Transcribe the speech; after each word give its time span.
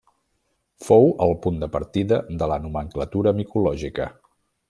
Fou 0.85 1.05
el 1.25 1.33
punt 1.43 1.59
de 1.65 1.69
partida 1.75 2.19
de 2.41 2.49
la 2.53 2.59
nomenclatura 2.65 3.35
micològica. 3.43 4.09